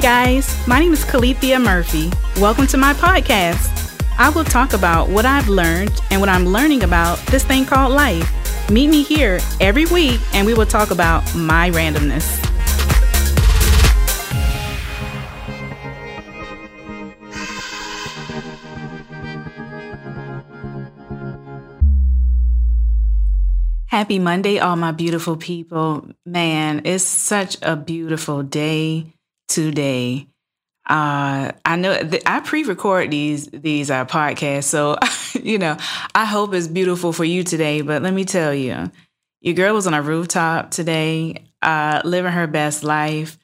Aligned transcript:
Guys. 0.00 0.56
My 0.68 0.78
name 0.78 0.92
is 0.92 1.04
Calethea 1.04 1.60
Murphy. 1.60 2.12
Welcome 2.40 2.68
to 2.68 2.76
my 2.76 2.92
podcast. 2.94 3.74
I 4.16 4.30
will 4.30 4.44
talk 4.44 4.72
about 4.72 5.08
what 5.08 5.26
I've 5.26 5.48
learned 5.48 6.00
and 6.12 6.20
what 6.20 6.28
I'm 6.28 6.46
learning 6.46 6.84
about 6.84 7.18
this 7.26 7.44
thing 7.44 7.64
called 7.66 7.92
life. 7.92 8.70
Meet 8.70 8.90
me 8.90 9.02
here 9.02 9.40
every 9.60 9.86
week 9.86 10.20
and 10.34 10.46
we 10.46 10.54
will 10.54 10.66
talk 10.66 10.92
about 10.92 11.34
my 11.34 11.70
randomness. 11.70 12.44
Happy 23.86 24.20
Monday, 24.20 24.60
all 24.60 24.76
my 24.76 24.92
beautiful 24.92 25.36
people. 25.36 26.08
Man, 26.24 26.82
it's 26.84 27.02
such 27.02 27.56
a 27.62 27.74
beautiful 27.74 28.44
day 28.44 29.17
today. 29.48 30.28
Uh, 30.88 31.52
I 31.64 31.76
know 31.76 31.98
th- 32.02 32.22
I 32.24 32.40
pre-record 32.40 33.10
these 33.10 33.46
these 33.48 33.90
uh, 33.90 34.06
podcasts, 34.06 34.64
so 34.64 34.96
you 35.42 35.58
know 35.58 35.76
I 36.14 36.24
hope 36.24 36.54
it's 36.54 36.68
beautiful 36.68 37.12
for 37.12 37.24
you 37.24 37.44
today. 37.44 37.82
But 37.82 38.02
let 38.02 38.14
me 38.14 38.24
tell 38.24 38.54
you, 38.54 38.90
your 39.40 39.54
girl 39.54 39.74
was 39.74 39.86
on 39.86 39.94
a 39.94 40.00
rooftop 40.00 40.70
today, 40.70 41.44
uh, 41.60 42.00
living 42.04 42.32
her 42.32 42.46
best 42.46 42.84
life. 42.84 43.38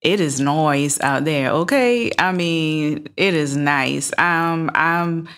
It 0.00 0.20
is 0.20 0.40
noise 0.40 1.00
out 1.00 1.24
there, 1.24 1.50
okay? 1.50 2.12
I 2.18 2.30
mean, 2.32 3.08
it 3.16 3.34
is 3.34 3.56
nice. 3.56 4.12
Um, 4.16 4.70
I'm 4.74 5.28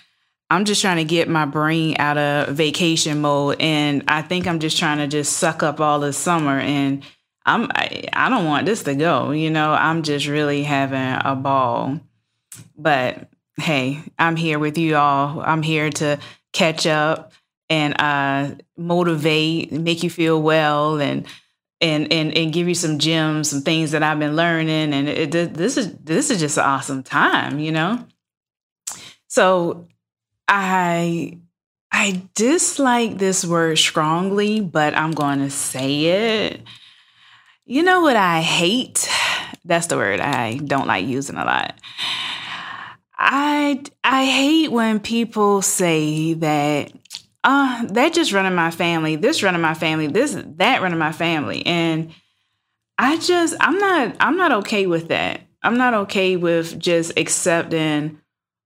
I'm 0.51 0.65
just 0.65 0.81
trying 0.81 0.97
to 0.97 1.05
get 1.05 1.29
my 1.29 1.45
brain 1.47 1.97
out 1.99 2.19
of 2.19 2.57
vacation 2.57 3.21
mode, 3.21 3.57
and 3.61 4.05
I 4.09 4.23
think 4.23 4.47
I'm 4.47 4.59
just 4.59 4.79
trying 4.79 4.99
to 4.99 5.07
just 5.07 5.37
suck 5.37 5.63
up 5.63 5.81
all 5.81 6.01
the 6.01 6.13
summer. 6.13 6.59
And 6.59 7.05
I'm 7.45 7.65
I, 7.75 8.05
I 8.13 8.29
don't 8.29 8.47
want 8.47 8.67
this 8.67 8.83
to 8.85 8.95
go. 8.95 9.31
You 9.31 9.51
know, 9.51 9.73
I'm 9.73 10.03
just 10.03 10.27
really 10.27 10.63
having 10.63 11.21
a 11.25 11.35
ball. 11.35 12.01
But 12.77 13.29
hey, 13.57 14.03
I'm 14.19 14.37
here 14.37 14.59
with 14.59 14.79
you 14.79 14.97
all. 14.97 15.41
I'm 15.41 15.63
here 15.63 15.91
to 15.91 16.19
catch 16.53 16.87
up 16.87 17.33
and 17.69 18.01
uh, 18.01 18.55
motivate, 18.77 19.73
make 19.73 20.03
you 20.03 20.11
feel 20.11 20.41
well, 20.43 21.01
and 21.01 21.27
and 21.81 22.13
and 22.13 22.37
and 22.37 22.53
give 22.53 22.69
you 22.69 22.75
some 22.75 22.99
gems, 22.99 23.51
some 23.51 23.63
things 23.63 23.93
that 23.93 24.03
I've 24.03 24.19
been 24.19 24.37
learning. 24.37 24.93
And 24.93 25.09
it, 25.09 25.31
this 25.31 25.77
is 25.77 25.95
this 25.95 26.31
is 26.31 26.41
just 26.41 26.59
an 26.59 26.65
awesome 26.65 27.03
time, 27.03 27.59
you 27.59 27.73
know. 27.73 28.05
So 29.29 29.87
I 30.49 31.39
I 31.93 32.23
dislike 32.35 33.19
this 33.19 33.45
word 33.45 33.79
strongly, 33.79 34.61
but 34.61 34.95
I'm 34.95 35.13
going 35.13 35.39
to 35.39 35.51
say 35.51 36.05
it. 36.05 36.61
You 37.71 37.85
know 37.85 38.01
what 38.01 38.17
I 38.17 38.41
hate? 38.41 39.09
That's 39.65 39.87
the 39.87 39.97
word 39.97 40.19
I 40.19 40.57
don't 40.57 40.89
like 40.89 41.07
using 41.07 41.37
a 41.37 41.45
lot. 41.45 41.79
I 43.17 43.81
I 44.03 44.25
hate 44.25 44.73
when 44.73 44.99
people 44.99 45.63
say 45.63 46.35
that 46.35 46.91
uh 47.45 47.87
that 47.87 48.13
just 48.13 48.33
running 48.33 48.57
my 48.57 48.73
family, 48.73 49.15
this 49.15 49.45
running 49.45 49.61
my 49.61 49.75
family, 49.75 50.09
this 50.09 50.37
that 50.57 50.83
running 50.83 50.99
my 50.99 51.13
family 51.13 51.65
and 51.65 52.13
I 52.99 53.19
just 53.19 53.55
I'm 53.61 53.79
not 53.79 54.17
I'm 54.19 54.37
not 54.37 54.51
okay 54.51 54.89
with 54.89 55.07
that. 55.07 55.43
I'm 55.63 55.79
not 55.79 55.95
okay 55.95 56.35
with 56.35 56.77
just 56.77 57.17
accepting 57.17 58.21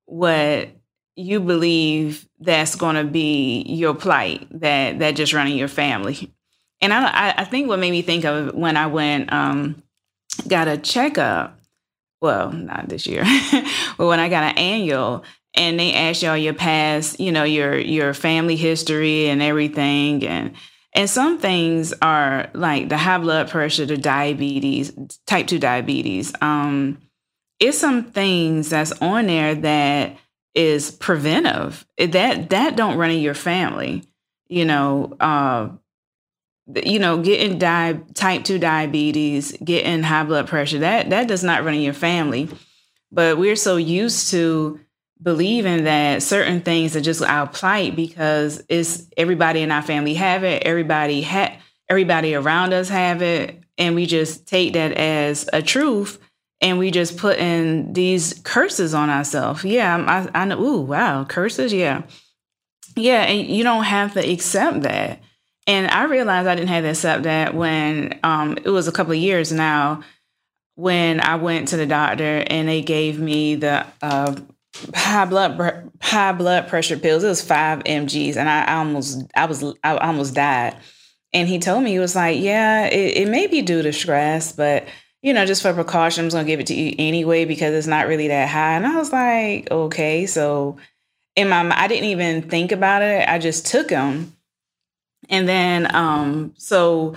what 0.06 0.70
you 1.14 1.40
believe 1.40 2.26
that's 2.40 2.74
going 2.74 2.96
to 2.96 3.04
be 3.04 3.64
your 3.68 3.92
plight 3.92 4.48
that 4.60 5.00
that 5.00 5.14
just 5.14 5.34
running 5.34 5.58
your 5.58 5.68
family 5.68 6.33
and 6.84 6.92
I, 6.92 7.34
I 7.38 7.44
think 7.44 7.68
what 7.68 7.78
made 7.78 7.90
me 7.90 8.02
think 8.02 8.24
of 8.24 8.54
when 8.54 8.76
i 8.76 8.86
went 8.86 9.32
um 9.32 9.82
got 10.48 10.68
a 10.68 10.76
checkup 10.76 11.58
well 12.20 12.52
not 12.52 12.88
this 12.88 13.06
year 13.06 13.24
but 13.98 14.06
when 14.06 14.20
i 14.20 14.28
got 14.28 14.44
an 14.44 14.58
annual 14.58 15.24
and 15.54 15.78
they 15.78 15.94
ask 15.94 16.22
you 16.22 16.28
all 16.28 16.36
your 16.36 16.54
past 16.54 17.20
you 17.20 17.32
know 17.32 17.44
your 17.44 17.76
your 17.78 18.14
family 18.14 18.56
history 18.56 19.28
and 19.28 19.42
everything 19.42 20.24
and 20.26 20.54
and 20.96 21.10
some 21.10 21.38
things 21.38 21.92
are 22.02 22.48
like 22.54 22.88
the 22.88 22.96
high 22.96 23.18
blood 23.18 23.50
pressure 23.50 23.86
the 23.86 23.96
diabetes 23.96 24.92
type 25.26 25.46
2 25.46 25.58
diabetes 25.58 26.32
um 26.40 26.98
it's 27.60 27.78
some 27.78 28.04
things 28.04 28.70
that's 28.70 28.92
on 29.00 29.26
there 29.26 29.54
that 29.54 30.18
is 30.54 30.90
preventive. 30.90 31.86
That 31.98 32.50
that 32.50 32.76
don't 32.76 32.96
run 32.96 33.10
in 33.10 33.20
your 33.20 33.34
family. 33.34 34.04
You 34.48 34.64
know, 34.64 35.16
uh, 35.20 35.70
you 36.66 36.98
know, 36.98 37.20
getting 37.20 37.58
di- 37.58 38.00
type 38.14 38.44
two 38.44 38.58
diabetes, 38.58 39.52
getting 39.62 40.02
high 40.02 40.24
blood 40.24 40.48
pressure. 40.48 40.78
That 40.78 41.10
that 41.10 41.28
does 41.28 41.44
not 41.44 41.64
run 41.64 41.74
in 41.74 41.82
your 41.82 41.92
family. 41.92 42.48
But 43.12 43.38
we're 43.38 43.56
so 43.56 43.76
used 43.76 44.30
to 44.30 44.80
believing 45.22 45.84
that 45.84 46.22
certain 46.22 46.60
things 46.60 46.96
are 46.96 47.00
just 47.00 47.22
our 47.22 47.46
plight 47.46 47.94
because 47.94 48.62
it's 48.68 49.06
everybody 49.16 49.62
in 49.62 49.70
our 49.70 49.82
family 49.82 50.14
have 50.14 50.44
it. 50.44 50.62
Everybody 50.64 51.22
had 51.22 51.58
everybody 51.88 52.34
around 52.34 52.72
us 52.72 52.88
have 52.88 53.22
it, 53.22 53.62
and 53.78 53.94
we 53.94 54.06
just 54.06 54.46
take 54.46 54.72
that 54.72 54.92
as 54.92 55.48
a 55.52 55.62
truth 55.62 56.18
and 56.60 56.78
we 56.78 56.90
just 56.90 57.18
put 57.18 57.38
in 57.38 57.92
these 57.92 58.40
curses 58.42 58.94
on 58.94 59.10
ourselves. 59.10 59.64
Yeah, 59.64 60.28
I, 60.34 60.42
I 60.42 60.44
know. 60.46 60.60
Ooh, 60.60 60.80
wow, 60.80 61.24
curses. 61.24 61.72
Yeah, 61.72 62.02
yeah, 62.96 63.22
and 63.24 63.46
you 63.48 63.62
don't 63.62 63.84
have 63.84 64.14
to 64.14 64.20
accept 64.20 64.82
that. 64.82 65.20
And 65.66 65.90
I 65.90 66.04
realized 66.04 66.46
I 66.46 66.54
didn't 66.54 66.68
have 66.68 66.84
to 66.84 67.22
that 67.22 67.54
when 67.54 68.18
um, 68.22 68.58
it 68.62 68.68
was 68.68 68.86
a 68.86 68.92
couple 68.92 69.12
of 69.12 69.18
years 69.18 69.50
now 69.50 70.02
when 70.76 71.20
I 71.20 71.36
went 71.36 71.68
to 71.68 71.76
the 71.76 71.86
doctor 71.86 72.44
and 72.46 72.68
they 72.68 72.82
gave 72.82 73.18
me 73.18 73.54
the 73.54 73.86
uh, 74.02 74.34
high 74.94 75.24
blood 75.24 75.90
high 76.02 76.32
blood 76.32 76.68
pressure 76.68 76.98
pills. 76.98 77.24
It 77.24 77.28
was 77.28 77.42
five 77.42 77.84
mg's, 77.84 78.36
and 78.36 78.48
I 78.48 78.74
almost 78.76 79.22
I 79.34 79.46
was 79.46 79.64
I 79.82 79.96
almost 79.96 80.34
died. 80.34 80.76
And 81.32 81.48
he 81.48 81.58
told 81.58 81.82
me 81.82 81.90
he 81.90 81.98
was 81.98 82.14
like, 82.14 82.40
"Yeah, 82.40 82.86
it, 82.86 83.16
it 83.16 83.28
may 83.28 83.46
be 83.46 83.62
due 83.62 83.82
to 83.82 83.92
stress, 83.92 84.52
but." 84.52 84.86
you 85.22 85.32
know, 85.32 85.46
just 85.46 85.62
for 85.62 85.72
precaution, 85.72 86.22
I'm 86.22 86.26
just 86.26 86.36
gonna 86.36 86.46
give 86.46 86.60
it 86.60 86.66
to 86.66 86.74
you 86.74 86.94
anyway 86.98 87.46
because 87.46 87.72
it's 87.72 87.86
not 87.86 88.08
really 88.08 88.28
that 88.28 88.46
high. 88.46 88.74
And 88.74 88.86
I 88.86 88.96
was 88.96 89.10
like, 89.10 89.70
okay. 89.70 90.26
So 90.26 90.76
in 91.34 91.48
my 91.48 91.66
I 91.74 91.88
didn't 91.88 92.10
even 92.10 92.42
think 92.42 92.72
about 92.72 93.00
it. 93.00 93.26
I 93.26 93.38
just 93.38 93.66
took 93.66 93.88
them. 93.88 94.33
And 95.28 95.48
then 95.48 95.94
um, 95.94 96.54
so 96.56 97.14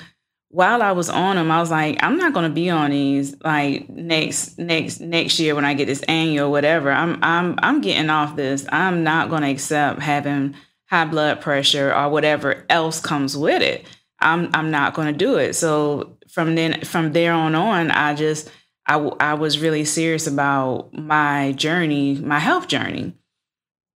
while 0.50 0.82
I 0.82 0.94
was 0.94 1.10
on 1.10 1.36
them, 1.36 1.52
I 1.52 1.60
was 1.60 1.72
like, 1.72 2.02
I'm 2.02 2.18
not 2.18 2.34
gonna 2.34 2.50
be 2.50 2.70
on 2.70 2.92
these 2.92 3.36
like 3.42 3.90
next 3.90 4.58
next 4.58 5.00
next 5.00 5.40
year 5.40 5.56
when 5.56 5.66
I 5.66 5.74
get 5.74 5.86
this 5.86 6.04
annual 6.04 6.52
whatever. 6.52 6.92
I'm 6.92 7.20
I'm 7.24 7.56
I'm 7.62 7.82
getting 7.82 8.10
off 8.10 8.36
this. 8.36 8.66
I'm 8.72 9.04
not 9.04 9.30
gonna 9.30 9.50
accept 9.50 10.02
having 10.02 10.56
high 10.90 11.06
blood 11.06 11.42
pressure 11.42 11.94
or 11.94 12.10
whatever 12.10 12.66
else 12.70 13.00
comes 13.02 13.36
with 13.36 13.62
it. 13.62 13.86
I'm 14.20 14.50
I'm 14.54 14.72
not 14.72 14.94
going 14.94 15.12
to 15.12 15.18
do 15.18 15.36
it. 15.36 15.54
So 15.54 16.18
from 16.38 16.56
then 16.56 16.82
from 16.82 17.14
there 17.14 17.34
on 17.34 17.56
on 17.56 17.90
i 17.90 18.14
just 18.14 18.52
I, 18.86 18.96
I 19.20 19.34
was 19.34 19.60
really 19.60 19.86
serious 19.86 20.28
about 20.28 20.94
my 20.94 21.54
journey 21.54 22.16
my 22.16 22.40
health 22.40 22.68
journey 22.68 23.14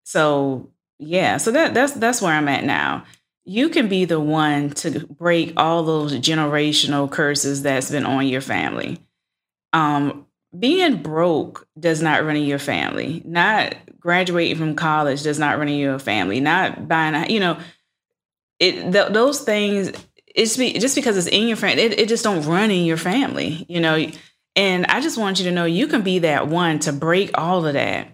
so 0.04 0.70
yeah 0.98 1.36
so 1.36 1.50
that 1.50 1.74
that's 1.74 1.92
that's 1.92 2.22
where 2.22 2.32
i'm 2.32 2.48
at 2.48 2.64
now 2.64 3.04
you 3.50 3.68
can 3.68 3.88
be 3.88 4.04
the 4.04 4.20
one 4.20 4.70
to 4.70 5.06
break 5.06 5.52
all 5.56 5.82
those 5.82 6.14
generational 6.14 7.10
curses 7.10 7.62
that's 7.62 7.90
been 7.90 8.06
on 8.06 8.26
your 8.26 8.40
family 8.40 8.98
um 9.72 10.26
being 10.58 11.02
broke 11.02 11.66
does 11.78 12.02
not 12.02 12.24
run 12.24 12.36
in 12.36 12.44
your 12.44 12.58
family 12.58 13.22
not 13.24 13.74
graduating 13.98 14.56
from 14.56 14.74
college 14.74 15.22
does 15.22 15.38
not 15.38 15.58
run 15.58 15.68
in 15.68 15.78
your 15.78 15.98
family 15.98 16.40
not 16.40 16.88
buying 16.88 17.14
a, 17.14 17.26
you 17.32 17.40
know 17.40 17.58
it 18.58 18.92
th- 18.92 19.12
those 19.12 19.40
things 19.40 19.92
it's 20.34 20.56
be, 20.56 20.78
just 20.78 20.94
because 20.94 21.16
it's 21.16 21.26
in 21.26 21.48
your 21.48 21.56
family, 21.56 21.82
it, 21.82 21.98
it 21.98 22.08
just 22.08 22.24
don't 22.24 22.46
run 22.46 22.70
in 22.70 22.84
your 22.84 22.96
family, 22.96 23.64
you 23.68 23.80
know. 23.80 24.06
And 24.56 24.86
I 24.86 25.00
just 25.00 25.18
want 25.18 25.38
you 25.38 25.44
to 25.46 25.52
know 25.52 25.64
you 25.64 25.86
can 25.86 26.02
be 26.02 26.20
that 26.20 26.48
one 26.48 26.78
to 26.80 26.92
break 26.92 27.30
all 27.34 27.66
of 27.66 27.74
that. 27.74 28.08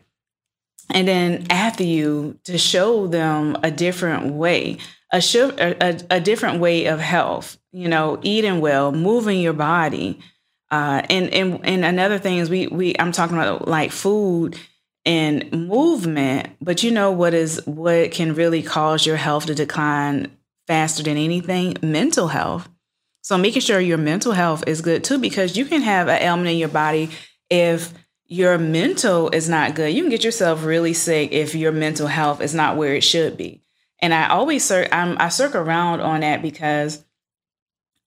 And 0.91 1.09
then 1.09 1.47
after 1.51 1.83
you 1.83 2.39
to 2.45 2.59
show 2.59 3.07
them 3.07 3.57
a 3.63 3.71
different 3.71 4.35
way, 4.35 4.79
a, 5.13 5.21
a, 5.81 6.01
a 6.11 6.21
different 6.21 6.61
way 6.61 6.87
of 6.87 7.01
health, 7.01 7.59
you 7.73 7.89
know, 7.89 8.19
eating 8.23 8.61
well, 8.61 8.93
moving 8.93 9.41
your 9.41 9.53
body. 9.53 10.19
Uh, 10.71 11.03
and, 11.09 11.33
and, 11.33 11.61
and 11.65 11.85
another 11.85 12.19
thing 12.19 12.39
is 12.39 12.51
we, 12.51 12.67
we, 12.67 12.95
I'm 12.99 13.13
talking 13.13 13.37
about 13.37 13.69
like 13.69 13.93
food 13.93 14.59
and 15.05 15.51
movement, 15.53 16.51
but 16.61 16.83
you 16.83 16.91
know 16.91 17.13
what 17.13 17.35
is, 17.35 17.65
what 17.67 18.11
can 18.11 18.35
really 18.35 18.63
cause 18.63 19.07
your 19.07 19.17
health 19.17 19.47
to 19.47 19.55
decline 19.55 20.37
faster 20.67 21.05
than 21.05 21.17
anything 21.17 21.77
mental 21.83 22.27
health. 22.29 22.69
So 23.23 23.39
making 23.39 23.63
sure 23.63 23.81
your 23.81 23.99
mental 23.99 24.33
health 24.33 24.65
is 24.67 24.81
good 24.81 25.05
too, 25.05 25.19
because 25.19 25.57
you 25.57 25.65
can 25.65 25.83
have 25.83 26.09
an 26.09 26.21
ailment 26.21 26.49
in 26.49 26.59
your 26.59 26.69
body 26.69 27.11
if 27.49 27.93
your 28.27 28.59
mental 28.59 29.31
is 29.31 29.49
not 29.49 29.77
good. 29.77 29.95
You 29.95 30.03
can 30.03 30.11
get 30.11 30.25
yourself 30.25 30.65
really 30.65 30.93
sick 30.93 31.31
if 31.31 31.55
your 31.55 31.71
mental 31.71 32.09
health 32.09 32.41
is 32.41 32.55
not 32.55 32.77
where 32.77 32.95
it 32.95 33.05
should 33.05 33.37
be. 33.37 33.63
And 34.01 34.15
I 34.15 34.29
always 34.29 34.65
cir- 34.65 34.89
I'm, 34.93 35.17
I 35.21 35.29
circle 35.31 35.63
around 35.63 36.01
on 36.01 36.21
that 36.21 36.43
because 36.43 37.05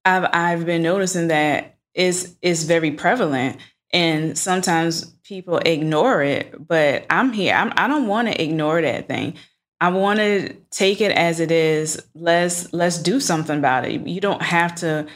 I've 0.06 0.30
I've 0.34 0.66
been 0.66 0.84
noticing 0.84 1.28
that 1.30 1.78
is 1.94 2.36
is 2.42 2.64
very 2.66 2.92
prevalent 2.92 3.58
And 3.94 4.38
sometimes 4.38 5.06
people 5.24 5.60
ignore 5.60 6.24
it, 6.24 6.56
but 6.68 7.06
I'm 7.10 7.34
here. 7.34 7.56
I'm, 7.56 7.74
I 7.78 7.88
don't 7.88 8.08
want 8.08 8.30
to 8.30 8.44
ignore 8.44 8.82
that 8.82 9.08
thing. 9.08 9.36
I 9.82 9.90
want 9.90 10.20
to 10.20 10.54
take 10.72 11.02
it 11.02 11.12
as 11.12 11.40
it 11.40 11.52
is. 11.52 12.02
Let's 12.16 12.74
let's 12.74 13.00
do 13.02 13.20
something 13.20 13.58
about 13.60 13.86
it. 13.86 14.08
You 14.08 14.22
don't 14.22 14.42
have 14.44 14.76
to 14.78 15.08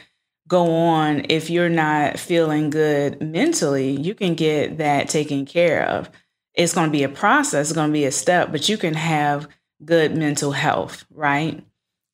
go 0.48 0.70
on 0.74 1.26
if 1.30 1.50
you're 1.50 1.70
not 1.70 2.18
feeling 2.18 2.70
good 2.70 3.22
mentally. 3.22 3.92
You 4.00 4.14
can 4.14 4.34
get 4.34 4.78
that 4.78 5.08
taken 5.08 5.46
care 5.46 5.86
of. 5.88 6.10
It's 6.54 6.74
going 6.74 6.88
to 6.88 6.92
be 6.92 7.04
a 7.04 7.08
process, 7.08 7.68
it's 7.70 7.74
going 7.76 7.90
to 7.90 7.92
be 7.92 8.04
a 8.06 8.12
step, 8.12 8.52
but 8.52 8.68
you 8.68 8.78
can 8.78 8.94
have 8.94 9.48
good 9.82 10.16
mental 10.16 10.52
health, 10.52 11.04
right? 11.10 11.64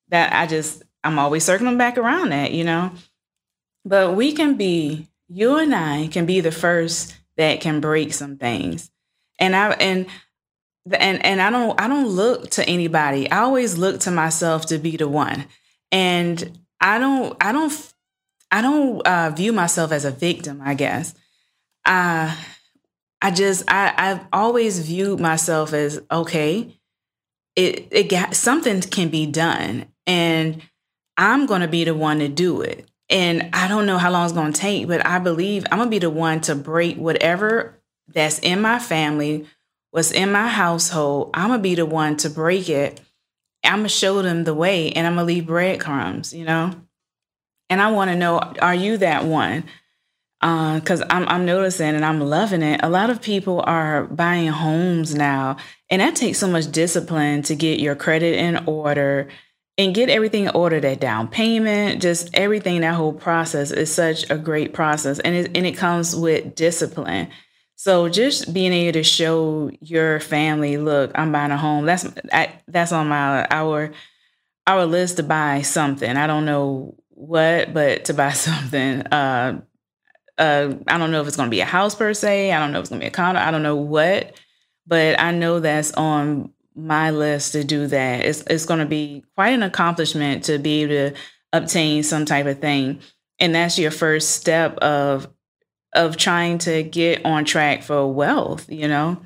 That 0.09 0.33
I 0.33 0.47
just 0.47 0.83
I'm 1.03 1.19
always 1.19 1.45
circling 1.45 1.79
back 1.79 1.99
around 1.99 2.31
that, 2.31 2.53
you 2.53 2.65
know. 2.65 2.93
But 3.85 4.15
we 4.15 4.33
can 4.33 4.57
be 4.57 5.09
you 5.29 5.57
and 5.57 5.75
I 5.75 6.09
can 6.09 6.27
be 6.27 6.41
the 6.41 6.53
first 6.53 7.17
that 7.37 7.61
can 7.61 7.81
break 7.81 8.12
some 8.12 8.37
things. 8.37 8.91
And 9.39 9.57
I 9.57 9.71
and 9.73 10.07
and 10.93 11.25
and 11.25 11.41
I 11.41 11.51
don't 11.51 11.81
I 11.81 11.89
don't 11.89 12.09
look 12.09 12.51
to 12.51 12.69
anybody. 12.69 13.31
I 13.31 13.41
always 13.41 13.79
look 13.79 14.01
to 14.01 14.11
myself 14.11 14.67
to 14.67 14.79
be 14.79 14.97
the 14.97 15.09
one. 15.09 15.47
And 15.93 16.59
I 16.81 16.99
don't 16.99 17.37
I 17.41 17.53
don't 17.53 17.95
I 18.51 18.63
don't 18.63 19.06
uh, 19.06 19.31
view 19.31 19.53
myself 19.53 19.93
as 19.93 20.05
a 20.05 20.11
victim, 20.11 20.61
I 20.65 20.75
guess. 20.75 21.15
Uh 21.85 22.35
I 23.23 23.31
just 23.31 23.65
I 23.69 23.95
I've 23.97 24.27
always 24.33 24.79
viewed 24.81 25.21
myself 25.21 25.73
as 25.73 26.01
okay, 26.11 26.80
it 27.61 27.89
it 27.91 28.09
got 28.09 28.35
something 28.35 28.81
can 28.81 29.09
be 29.09 29.27
done 29.27 29.87
and 30.07 30.62
I'm 31.17 31.47
going 31.47 31.61
to 31.61 31.69
be 31.69 31.85
the 31.85 31.95
one 31.95 32.21
to 32.21 32.29
do 32.29 32.62
it. 32.62 32.89
And 33.11 33.51
I 33.53 33.69
don't 33.69 33.87
know 33.87 33.99
how 33.99 34.11
long 34.11 34.25
it's 34.25 34.33
going 34.33 34.53
to 34.53 34.61
take, 34.61 34.87
but 34.87 35.05
I 35.05 35.19
believe 35.19 35.67
I'm 35.71 35.79
going 35.79 35.89
to 35.89 35.95
be 35.95 35.99
the 35.99 36.11
one 36.11 36.41
to 36.43 36.55
break 36.55 36.97
whatever 36.97 37.79
that's 38.09 38.39
in 38.39 38.61
my 38.62 38.79
family, 38.79 39.47
what's 39.91 40.12
in 40.12 40.33
my 40.33 40.49
household. 40.49 41.31
I'm 41.35 41.49
going 41.49 41.59
to 41.59 41.62
be 41.62 41.75
the 41.75 41.87
one 41.87 42.17
to 42.19 42.31
break 42.31 42.69
it. 42.69 43.01
I'm 43.63 43.81
going 43.81 43.83
to 43.85 43.89
show 43.91 44.23
them 44.23 44.45
the 44.45 44.55
way 44.55 44.93
and 44.93 45.06
I'm 45.06 45.17
going 45.17 45.27
to 45.27 45.35
leave 45.35 45.47
breadcrumbs, 45.47 46.33
you 46.33 46.45
know? 46.45 46.73
And 47.69 47.83
I 47.83 47.91
want 47.91 48.11
to 48.11 48.17
know 48.17 48.39
are 48.39 48.75
you 48.75 48.97
that 48.99 49.25
one? 49.25 49.65
Because 50.41 51.03
uh, 51.03 51.07
I'm, 51.11 51.29
I'm 51.29 51.45
noticing 51.45 51.95
and 51.95 52.05
I'm 52.05 52.21
loving 52.21 52.63
it. 52.63 52.81
A 52.83 52.89
lot 52.89 53.11
of 53.11 53.21
people 53.21 53.63
are 53.67 54.05
buying 54.05 54.49
homes 54.49 55.15
now, 55.15 55.57
and 55.91 56.01
that 56.01 56.17
takes 56.17 56.39
so 56.39 56.49
much 56.49 56.71
discipline 56.71 57.43
to 57.43 57.55
get 57.55 57.79
your 57.79 57.95
credit 57.95 58.39
in 58.39 58.65
order 58.67 59.29
and 59.81 59.95
get 59.95 60.11
everything 60.11 60.49
ordered 60.51 60.83
that 60.83 61.01
down 61.01 61.27
payment 61.27 62.03
just 62.03 62.31
everything 62.35 62.83
that 62.83 62.95
whole 62.95 63.13
process 63.13 63.71
is 63.71 63.93
such 63.93 64.29
a 64.31 64.37
great 64.37 64.75
process 64.75 65.19
and 65.21 65.35
it, 65.35 65.57
and 65.57 65.67
it 65.67 65.73
comes 65.73 66.15
with 66.15 66.55
discipline 66.55 67.29
so 67.77 68.09
just 68.09 68.53
being 68.53 68.73
able 68.73 68.93
to 68.93 69.03
show 69.03 69.71
your 69.81 70.21
family 70.21 70.77
look 70.77 71.11
i'm 71.15 71.33
buying 71.33 71.51
a 71.51 71.57
home 71.57 71.87
that's 71.87 72.07
I, 72.33 72.61
that's 72.69 72.93
on 72.93 73.09
my 73.09 73.47
our 73.51 73.93
our 74.67 74.85
list 74.85 75.17
to 75.17 75.23
buy 75.23 75.63
something 75.63 76.17
i 76.17 76.27
don't 76.27 76.45
know 76.45 76.95
what 77.09 77.73
but 77.73 78.05
to 78.07 78.15
buy 78.15 78.31
something 78.33 79.01
uh 79.07 79.61
uh 80.41 80.75
i 80.89 80.99
don't 80.99 81.13
know 81.13 81.21
if 81.21 81.29
it's 81.29 81.37
going 81.37 81.47
to 81.47 81.55
be 81.55 81.61
a 81.61 81.65
house 81.65 81.95
per 81.95 82.13
se 82.13 82.53
i 82.53 82.59
don't 82.59 82.73
know 82.73 82.79
if 82.79 82.83
it's 82.83 82.91
going 82.91 83.01
to 83.01 83.05
be 83.05 83.09
a 83.09 83.13
condo 83.13 83.41
i 83.41 83.51
don't 83.51 83.63
know 83.63 83.77
what 83.77 84.35
but 84.87 85.19
i 85.21 85.31
know 85.31 85.61
that's 85.61 85.93
on 85.93 86.51
my 86.75 87.11
list 87.11 87.53
to 87.53 87.65
do 87.65 87.87
that. 87.89 88.25
It's 88.25 88.43
it's 88.43 88.67
going 88.67 88.81
to 88.81 88.87
be 88.87 89.25
quite 89.35 89.51
an 89.51 89.63
accomplishment 89.63 90.45
to 90.45 90.59
be 90.59 90.83
able 90.83 90.95
to 90.95 91.21
obtain 91.53 92.03
some 92.03 92.25
type 92.25 92.47
of 92.47 92.61
thing, 92.61 93.01
and 93.39 93.55
that's 93.55 93.79
your 93.79 93.91
first 93.91 94.31
step 94.33 94.77
of 94.79 95.29
of 95.95 96.17
trying 96.17 96.59
to 96.59 96.83
get 96.83 97.25
on 97.25 97.45
track 97.45 97.83
for 97.83 98.13
wealth. 98.13 98.71
You 98.71 98.89
know, 98.89 99.21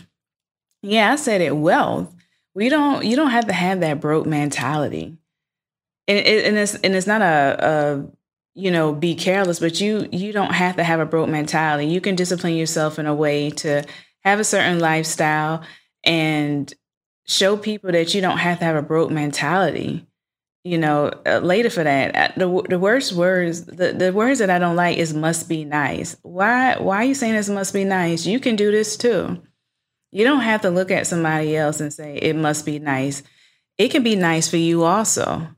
yeah, 0.83 1.13
I 1.13 1.17
said 1.17 1.41
it. 1.41 1.57
Wealth. 1.57 2.15
We 2.55 2.69
don't. 2.69 3.05
You 3.05 3.17
don't 3.17 3.31
have 3.31 3.47
to 3.47 3.53
have 3.53 3.81
that 3.81 4.01
broke 4.01 4.27
mentality, 4.27 5.17
and, 6.09 6.19
and 6.19 6.57
it's 6.57 6.75
and 6.77 6.95
it's 6.95 7.07
not 7.07 7.23
a, 7.23 7.59
a 7.61 8.07
you 8.55 8.71
know 8.71 8.93
be 8.93 9.15
careless, 9.15 9.59
but 9.61 9.81
you 9.81 10.09
you 10.13 10.33
don't 10.33 10.55
have 10.55 10.77
to 10.77 10.85
have 10.85 11.01
a 11.01 11.07
broke 11.07 11.29
mentality. 11.29 11.87
You 11.87 12.01
can 12.01 12.15
discipline 12.15 12.55
yourself 12.55 12.99
in 12.99 13.07
a 13.07 13.15
way 13.15 13.51
to 13.51 13.85
have 14.23 14.41
a 14.41 14.45
certain 14.45 14.79
lifestyle 14.79 15.63
and 16.05 16.73
show 17.27 17.57
people 17.57 17.93
that 17.93 18.15
you 18.15 18.21
don't 18.21 18.39
have 18.39 18.59
to 18.61 18.65
have 18.65 18.77
a 18.77 18.83
broke 18.83 19.11
mentality. 19.11 20.07
You 20.63 20.79
know, 20.79 21.13
uh, 21.27 21.41
later 21.41 21.69
for 21.69 21.85
that, 21.85 22.17
uh, 22.17 22.33
the 22.37 22.63
the 22.71 22.79
worst 22.79 23.13
words, 23.13 23.67
the, 23.67 23.93
the 23.93 24.13
words 24.13 24.39
that 24.39 24.49
I 24.49 24.59
don't 24.59 24.77
like 24.77 24.97
is 24.97 25.13
"must 25.13 25.49
be 25.49 25.65
nice." 25.65 26.17
Why 26.23 26.79
why 26.79 26.97
are 26.99 27.05
you 27.05 27.15
saying 27.15 27.35
this 27.35 27.51
must 27.51 27.75
be 27.75 27.85
nice? 27.85 28.25
You 28.25 28.41
can 28.41 28.57
do 28.57 28.71
this 28.71 28.97
too. 28.97 29.43
You 30.11 30.25
don't 30.25 30.41
have 30.41 30.63
to 30.63 30.71
look 30.71 30.91
at 30.91 31.07
somebody 31.07 31.57
else 31.57 31.81
and 31.81 31.93
say 31.93 32.17
it 32.17 32.37
must 32.37 32.65
be 32.65 32.79
nice. 32.79 33.23
It 33.77 33.91
can 33.91 34.03
be 34.03 34.17
nice 34.17 34.49
for 34.49 34.57
you 34.57 34.85
also. 34.85 35.49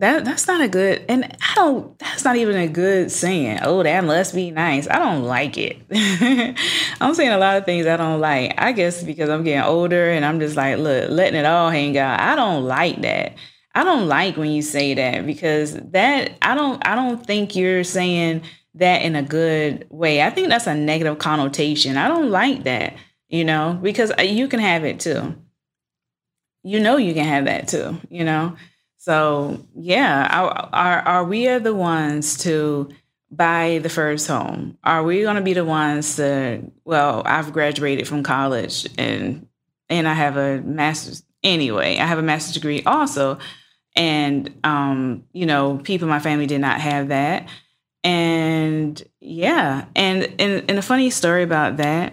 That 0.00 0.24
that's 0.24 0.46
not 0.46 0.62
a 0.62 0.68
good 0.68 1.04
and 1.10 1.24
I 1.26 1.54
don't 1.56 1.98
that's 1.98 2.24
not 2.24 2.36
even 2.36 2.56
a 2.56 2.66
good 2.66 3.12
saying. 3.12 3.58
Oh, 3.62 3.82
that 3.82 4.02
must 4.02 4.34
be 4.34 4.50
nice. 4.50 4.88
I 4.88 4.98
don't 4.98 5.24
like 5.24 5.58
it. 5.58 5.76
I'm 7.02 7.14
saying 7.14 7.30
a 7.30 7.36
lot 7.36 7.58
of 7.58 7.66
things 7.66 7.86
I 7.86 7.98
don't 7.98 8.18
like. 8.18 8.54
I 8.56 8.72
guess 8.72 9.02
because 9.02 9.28
I'm 9.28 9.44
getting 9.44 9.62
older 9.62 10.10
and 10.10 10.24
I'm 10.24 10.40
just 10.40 10.56
like, 10.56 10.78
look, 10.78 11.10
letting 11.10 11.38
it 11.38 11.44
all 11.44 11.68
hang 11.68 11.98
out. 11.98 12.18
I 12.18 12.34
don't 12.34 12.64
like 12.64 13.02
that. 13.02 13.34
I 13.74 13.84
don't 13.84 14.08
like 14.08 14.38
when 14.38 14.50
you 14.50 14.62
say 14.62 14.94
that 14.94 15.26
because 15.26 15.74
that 15.74 16.32
I 16.40 16.54
don't 16.54 16.80
I 16.88 16.94
don't 16.94 17.22
think 17.22 17.54
you're 17.54 17.84
saying 17.84 18.40
that 18.76 19.02
in 19.02 19.16
a 19.16 19.22
good 19.22 19.86
way. 19.90 20.22
I 20.22 20.30
think 20.30 20.48
that's 20.48 20.66
a 20.66 20.74
negative 20.74 21.18
connotation. 21.18 21.98
I 21.98 22.08
don't 22.08 22.30
like 22.30 22.64
that, 22.64 22.94
you 23.28 23.44
know, 23.44 23.78
because 23.82 24.12
uh, 24.18 24.22
you 24.22 24.48
can 24.48 24.60
have 24.60 24.82
it 24.82 24.98
too. 24.98 25.34
You 26.62 26.80
know 26.80 26.96
you 26.96 27.12
can 27.12 27.26
have 27.26 27.44
that 27.44 27.68
too, 27.68 27.98
you 28.08 28.24
know. 28.24 28.56
So 29.00 29.66
yeah, 29.74 30.28
are, 30.74 30.98
are 31.00 31.24
we 31.24 31.48
are 31.48 31.58
the 31.58 31.74
ones 31.74 32.36
to 32.42 32.90
buy 33.30 33.80
the 33.82 33.88
first 33.88 34.28
home? 34.28 34.76
Are 34.84 35.02
we 35.02 35.22
going 35.22 35.36
to 35.36 35.42
be 35.42 35.54
the 35.54 35.64
ones 35.64 36.16
to? 36.16 36.70
Well, 36.84 37.22
I've 37.24 37.54
graduated 37.54 38.06
from 38.06 38.22
college 38.22 38.86
and 38.98 39.46
and 39.88 40.06
I 40.06 40.12
have 40.12 40.36
a 40.36 40.60
master's 40.60 41.22
anyway. 41.42 41.96
I 41.96 42.04
have 42.04 42.18
a 42.18 42.22
master's 42.22 42.52
degree 42.52 42.82
also, 42.82 43.38
and 43.96 44.54
um, 44.64 45.24
you 45.32 45.46
know, 45.46 45.78
people 45.78 46.04
in 46.04 46.10
my 46.10 46.20
family 46.20 46.46
did 46.46 46.60
not 46.60 46.78
have 46.78 47.08
that, 47.08 47.48
and 48.04 49.02
yeah, 49.18 49.86
and 49.96 50.24
and 50.38 50.64
and 50.68 50.78
a 50.78 50.82
funny 50.82 51.08
story 51.08 51.42
about 51.42 51.78
that. 51.78 52.12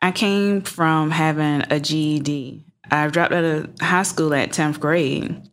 I 0.00 0.12
came 0.12 0.60
from 0.60 1.10
having 1.10 1.64
a 1.68 1.80
GED. 1.80 2.64
I 2.92 3.08
dropped 3.08 3.32
out 3.32 3.42
of 3.42 3.80
high 3.80 4.04
school 4.04 4.32
at 4.34 4.52
tenth 4.52 4.78
grade 4.78 5.48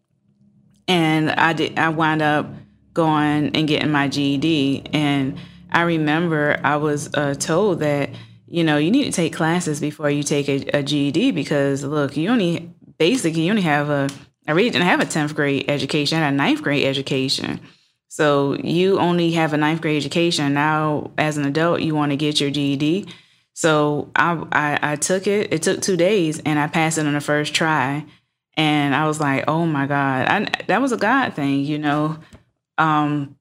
and 0.90 1.32
I 1.32 1.54
did. 1.54 1.80
I 1.80 1.90
wound 1.90 2.22
up 2.22 2.48
going 2.94 3.56
and 3.56 3.68
getting 3.68 3.92
my 3.92 4.10
GED, 4.10 4.88
and 4.92 5.38
I 5.72 5.84
remember 5.84 6.60
I 6.64 6.76
was 6.76 7.14
uh, 7.14 7.36
told 7.36 7.80
that 7.80 8.10
you 8.48 8.66
know 8.66 8.78
you 8.78 8.92
need 8.92 9.06
to 9.06 9.12
take 9.12 9.34
classes 9.34 9.80
before 9.80 10.10
you 10.10 10.24
take 10.24 10.50
a, 10.50 10.80
a 10.80 10.84
GED 10.84 11.32
because 11.32 11.84
look, 11.84 12.18
you 12.18 12.30
only 12.30 12.74
basically 12.98 13.44
you 13.44 13.52
only 13.52 13.62
have 13.62 13.90
a 13.90 14.10
I 14.48 14.52
really 14.52 14.72
didn't 14.72 14.88
have 14.88 15.00
a 15.00 15.06
tenth 15.06 15.36
grade 15.36 15.70
education, 15.70 16.18
I 16.18 16.26
had 16.26 16.34
a 16.34 16.36
ninth 16.36 16.64
grade 16.64 16.86
education. 16.86 17.62
So 18.12 18.56
you 18.56 18.98
only 18.98 19.34
have 19.34 19.54
a 19.54 19.58
ninth 19.58 19.82
grade 19.82 19.98
education. 19.98 20.56
Now, 20.56 21.12
as 21.20 21.38
an 21.38 21.46
adult, 21.46 21.82
you 21.82 21.94
want 21.94 22.12
to 22.12 22.16
get 22.16 22.42
your 22.42 22.50
GED. 22.50 23.06
So 23.54 24.10
I, 24.16 24.44
I, 24.52 24.80
I 24.94 24.96
took 24.96 25.28
it. 25.28 25.54
It 25.54 25.62
took 25.62 25.82
two 25.82 25.96
days, 25.96 26.42
and 26.44 26.58
I 26.58 26.66
passed 26.66 26.98
it 26.98 27.06
on 27.06 27.14
the 27.14 27.22
first 27.22 27.54
try 27.54 28.04
and 28.60 28.94
I 28.94 29.08
was 29.08 29.22
like, 29.22 29.46
"Oh 29.48 29.66
my 29.66 29.88
God!" 29.88 30.28
I, 30.28 30.46
that 30.68 30.82
was 30.82 30.92
a 30.92 30.98
God 30.98 31.34
thing, 31.34 31.62
you 31.62 31.80
know. 31.80 32.18
Um, 32.78 33.38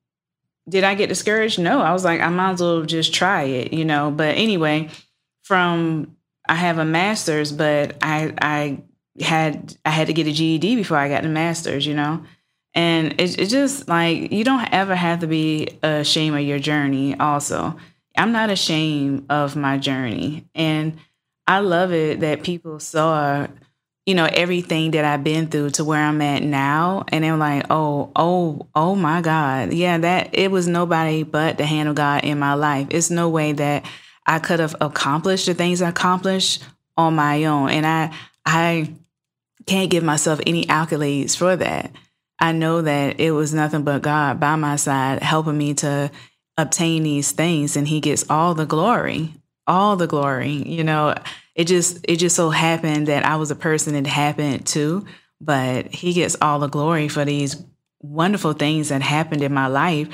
did 0.69 0.85
I 0.85 0.95
get 0.95 1.09
discouraged? 1.09 1.59
No, 1.59 1.81
I 1.81 1.93
was 1.93 2.05
like, 2.05 2.21
I 2.21 2.29
might 2.29 2.53
as 2.53 2.61
well 2.61 2.83
just 2.83 3.13
try 3.13 3.43
it, 3.43 3.73
you 3.73 3.85
know. 3.85 4.13
But 4.13 4.37
anyway, 4.37 4.91
from 5.43 6.17
I 6.49 6.55
have 6.55 6.79
a 6.79 6.85
master's, 6.85 7.51
but 7.51 7.97
I 8.01 8.33
I 8.41 8.83
had 9.21 9.77
I 9.85 9.91
had 9.91 10.07
to 10.07 10.13
get 10.13 10.29
a 10.29 10.33
GED 10.33 10.77
before 10.77 10.97
I 10.97 11.09
got 11.09 11.25
the 11.25 11.29
master's, 11.29 11.85
you 11.85 11.95
know. 11.95 12.23
And 12.75 13.21
it's 13.21 13.35
it 13.35 13.49
just 13.49 13.89
like 13.89 14.31
you 14.31 14.45
don't 14.45 14.73
ever 14.73 14.95
have 14.95 15.19
to 15.21 15.27
be 15.27 15.81
ashamed 15.83 16.37
of 16.37 16.43
your 16.43 16.61
journey. 16.61 17.19
Also, 17.19 17.77
I'm 18.17 18.31
not 18.31 18.51
ashamed 18.51 19.27
of 19.31 19.57
my 19.57 19.79
journey, 19.79 20.47
and 20.55 20.97
I 21.49 21.59
love 21.59 21.93
it 21.93 22.21
that 22.21 22.45
people 22.45 22.79
saw 22.79 23.49
you 24.09 24.15
know, 24.15 24.27
everything 24.33 24.93
that 24.93 25.05
I've 25.05 25.23
been 25.23 25.49
through 25.49 25.69
to 25.73 25.85
where 25.85 26.03
I'm 26.03 26.23
at 26.23 26.43
now. 26.43 27.05
And 27.09 27.27
I'm 27.27 27.38
like, 27.38 27.67
oh, 27.69 28.11
oh, 28.17 28.67
oh 28.75 28.95
my 28.95 29.21
God. 29.21 29.75
Yeah, 29.75 29.99
that 29.99 30.31
it 30.33 30.50
was 30.50 30.67
nobody 30.67 31.25
but 31.25 31.59
the 31.59 31.67
hand 31.67 31.91
of 31.91 31.95
God 31.95 32.25
in 32.25 32.38
my 32.38 32.55
life. 32.55 32.87
It's 32.88 33.11
no 33.11 33.29
way 33.29 33.53
that 33.53 33.85
I 34.27 34.38
could 34.38 34.61
have 34.61 34.75
accomplished 34.81 35.45
the 35.45 35.53
things 35.53 35.83
I 35.83 35.91
accomplished 35.91 36.65
on 36.97 37.17
my 37.17 37.45
own. 37.45 37.69
And 37.69 37.85
I 37.85 38.17
I 38.47 38.95
can't 39.67 39.91
give 39.91 40.05
myself 40.05 40.41
any 40.47 40.65
accolades 40.65 41.37
for 41.37 41.55
that. 41.57 41.93
I 42.41 42.53
know 42.53 42.81
that 42.81 43.21
it 43.21 43.33
was 43.33 43.53
nothing 43.53 43.83
but 43.83 44.00
God 44.00 44.41
by 44.41 44.57
my 44.57 44.77
side 44.77 45.23
helping 45.23 45.59
me 45.59 45.75
to 45.75 46.11
obtain 46.57 47.03
these 47.03 47.33
things 47.33 47.77
and 47.77 47.87
he 47.87 48.00
gets 48.00 48.25
all 48.31 48.55
the 48.55 48.65
glory 48.65 49.35
all 49.69 49.97
the 49.97 50.07
glory 50.07 50.51
you 50.51 50.83
know? 50.85 51.15
It 51.55 51.67
just 51.67 52.05
it 52.05 52.17
just 52.17 52.37
so 52.37 52.51
happened 52.51 53.09
that 53.09 53.25
i 53.27 53.35
was 53.35 53.51
a 53.51 53.57
person 53.57 53.97
it 53.97 54.07
happened 54.07 54.65
to 54.69 55.05
but 55.41 55.93
he 55.93 56.13
gets 56.13 56.37
all 56.41 56.61
the 56.61 56.69
glory 56.69 57.09
for 57.09 57.25
these 57.25 57.61
wonderful 58.01 58.53
things 58.53 58.91
that 58.91 59.03
happened 59.03 59.43
in 59.43 59.53
my 59.53 59.67
life 59.67 60.09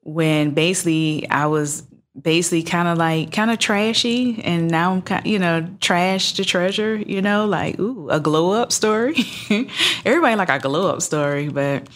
when 0.00 0.52
basically 0.52 1.28
i 1.28 1.44
was 1.44 1.82
basically 2.18 2.62
kind 2.62 2.88
of 2.88 2.96
like 2.96 3.32
kind 3.32 3.50
of 3.50 3.58
trashy 3.58 4.42
and 4.42 4.70
now 4.70 4.92
i'm 4.92 5.02
kind 5.02 5.26
you 5.26 5.38
know 5.38 5.68
trash 5.80 6.32
to 6.32 6.44
treasure 6.44 6.96
you 6.96 7.20
know? 7.20 7.44
Like 7.44 7.78
ooh 7.78 8.08
a 8.08 8.18
glow 8.18 8.52
up 8.52 8.72
story. 8.72 9.14
Everybody 10.06 10.36
like 10.36 10.48
a 10.48 10.58
glow 10.58 10.88
up 10.88 11.02
story 11.02 11.48
but 11.48 11.86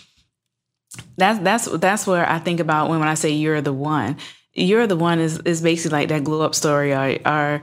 that's 1.17 1.39
that's 1.41 1.65
that's 1.79 2.07
where 2.07 2.29
I 2.29 2.39
think 2.39 2.61
about 2.61 2.89
when, 2.89 3.01
when 3.01 3.09
I 3.09 3.15
say 3.15 3.31
you're 3.31 3.61
the 3.61 3.73
one. 3.73 4.17
You're 4.55 4.87
the 4.87 4.97
one 4.97 5.19
is 5.19 5.39
is 5.41 5.63
basically 5.63 5.99
like 5.99 6.09
that 6.09 6.25
glow 6.25 6.43
up 6.43 6.55
story 6.55 6.93
or 6.93 7.19
or 7.27 7.63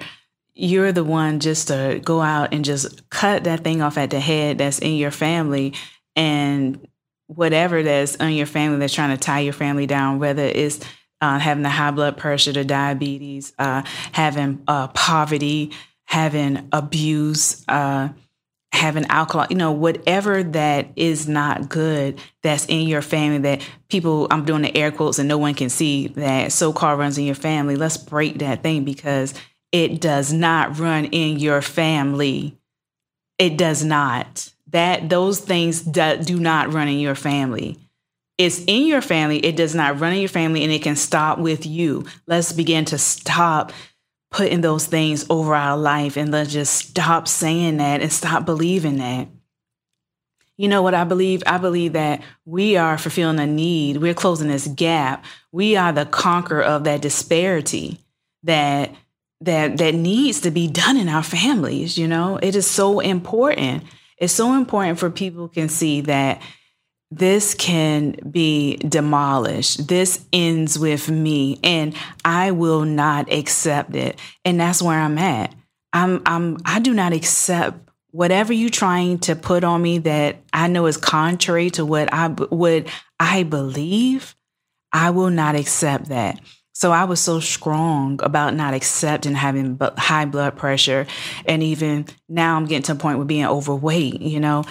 you're 0.55 0.91
the 0.91 1.03
one 1.03 1.39
just 1.39 1.69
to 1.69 2.01
go 2.03 2.19
out 2.22 2.53
and 2.53 2.65
just 2.65 3.10
cut 3.10 3.46
that 3.46 3.63
thing 3.63 3.81
off 3.81 3.98
at 3.98 4.10
the 4.10 4.19
head 4.19 4.58
that's 4.58 4.79
in 4.79 4.96
your 4.96 5.12
family 5.12 5.74
and 6.15 6.86
whatever 7.27 7.81
that's 7.81 8.15
in 8.15 8.31
your 8.31 8.46
family 8.46 8.79
that's 8.79 8.93
trying 8.93 9.15
to 9.15 9.24
tie 9.24 9.39
your 9.39 9.53
family 9.53 9.86
down, 9.86 10.19
whether 10.19 10.43
it's 10.43 10.79
uh, 11.22 11.39
having 11.39 11.63
the 11.63 11.69
high 11.69 11.91
blood 11.91 12.17
pressure, 12.17 12.51
the 12.51 12.65
diabetes, 12.65 13.53
uh, 13.60 13.84
having 14.12 14.62
uh, 14.67 14.88
poverty, 14.89 15.72
having 16.05 16.67
abuse, 16.72 17.63
uh, 17.67 18.10
having 18.79 19.05
alcohol, 19.07 19.45
you 19.50 19.57
know, 19.57 19.74
whatever 19.74 20.41
that 20.41 20.88
is 20.95 21.27
not 21.27 21.67
good 21.67 22.19
that's 22.41 22.65
in 22.65 22.88
your 22.88 23.01
family 23.01 23.38
that 23.39 23.62
people, 23.89 24.27
I'm 24.31 24.45
doing 24.45 24.62
the 24.62 24.75
air 24.75 24.89
quotes 24.91 25.19
and 25.19 25.27
no 25.27 25.38
one 25.38 25.53
can 25.53 25.69
see 25.69 26.07
that 26.07 26.53
so 26.53 26.71
called 26.71 26.98
runs 26.98 27.17
in 27.17 27.25
your 27.25 27.36
family. 27.36 27.75
Let's 27.75 27.98
break 27.98 28.39
that 28.39 28.63
thing 28.63 28.86
because 28.86 29.33
it 29.74 30.00
does 30.00 30.31
not 30.31 30.79
run 30.79 31.05
in 31.05 31.39
your 31.39 31.62
family. 31.62 32.57
It 33.38 33.57
does 33.57 33.83
not. 33.83 34.50
That 34.67 35.09
those 35.09 35.39
things 35.39 35.81
do, 35.81 36.17
do 36.17 36.39
not 36.39 36.71
run 36.71 36.88
in 36.88 37.00
your 37.00 37.15
family. 37.15 37.77
It's 38.38 38.63
in 38.65 38.88
your 38.88 39.01
family. 39.01 39.39
It 39.39 39.57
does 39.57 39.75
not 39.75 40.00
run 40.00 40.13
in 40.13 40.19
your 40.19 40.29
family 40.29 40.63
and 40.63 40.71
it 40.71 40.81
can 40.81 40.95
stop 40.95 41.38
with 41.38 41.65
you. 41.65 42.05
Let's 42.27 42.53
begin 42.53 42.86
to 42.86 42.98
stop 42.98 43.74
putting 44.31 44.62
those 44.62 44.86
things 44.86 45.25
over 45.29 45.55
our 45.55 45.77
life 45.77 46.17
and 46.17 46.31
let's 46.31 46.53
just 46.53 46.74
stop 46.74 47.27
saying 47.27 47.77
that 47.77 48.01
and 48.01 48.12
stop 48.12 48.45
believing 48.45 48.98
that. 48.98 49.27
You 50.57 50.67
know 50.67 50.81
what 50.81 50.93
I 50.93 51.05
believe? 51.05 51.41
I 51.48 51.57
believe 51.57 51.93
that 51.93 52.21
we 52.45 52.75
are 52.75 52.98
fulfilling 52.98 53.39
a 53.39 53.48
need. 53.48 53.98
We're 53.98 54.13
closing 54.13 54.50
this 54.50 54.67
gap. 54.67 55.24
We 55.51 55.77
are 55.77 55.93
the 55.93 56.05
conqueror 56.05 56.62
of 56.62 56.83
that 56.83 57.01
disparity 57.01 58.00
that 58.43 58.93
that 59.41 59.77
that 59.77 59.95
needs 59.95 60.41
to 60.41 60.51
be 60.51 60.67
done 60.67 60.98
in 60.98 61.07
our 61.07 61.24
families, 61.24 61.98
you 61.98 62.09
know? 62.09 62.38
It 62.41 62.55
is 62.55 62.67
so 62.67 63.00
important. 63.00 63.83
It's 64.17 64.33
so 64.33 64.53
important 64.53 65.00
for 65.00 65.09
people 65.09 65.48
can 65.48 65.69
see 65.69 66.01
that 66.01 66.41
this 67.11 67.55
can 67.55 68.11
be 68.29 68.77
demolished. 68.77 69.87
This 69.87 70.23
ends 70.31 70.77
with 70.77 71.09
me 71.09 71.59
and 71.63 71.95
I 72.23 72.51
will 72.51 72.85
not 72.85 73.31
accept 73.31 73.95
it. 73.95 74.19
And 74.45 74.59
that's 74.59 74.81
where 74.81 74.99
I'm 74.99 75.17
at. 75.17 75.53
I'm 75.91 76.21
I'm 76.25 76.57
I 76.65 76.79
do 76.79 76.93
not 76.93 77.13
accept 77.13 77.89
whatever 78.11 78.53
you're 78.53 78.69
trying 78.69 79.19
to 79.19 79.35
put 79.35 79.63
on 79.63 79.81
me 79.81 79.99
that 79.99 80.37
I 80.53 80.67
know 80.67 80.85
is 80.85 80.97
contrary 80.97 81.71
to 81.71 81.85
what 81.85 82.13
I 82.13 82.27
would 82.27 82.89
I 83.19 83.43
believe. 83.43 84.35
I 84.91 85.09
will 85.09 85.31
not 85.31 85.55
accept 85.55 86.09
that. 86.09 86.39
So 86.73 86.91
I 86.91 87.05
was 87.05 87.19
so 87.19 87.39
strong 87.39 88.19
about 88.23 88.53
not 88.53 88.73
accepting 88.73 89.33
having 89.33 89.79
high 89.97 90.25
blood 90.25 90.57
pressure 90.57 91.07
and 91.45 91.63
even 91.63 92.05
now 92.27 92.55
I'm 92.55 92.65
getting 92.65 92.83
to 92.83 92.91
a 92.91 92.95
point 92.95 93.17
with 93.17 93.27
being 93.27 93.45
overweight, 93.45 94.21
you 94.21 94.39
know. 94.39 94.63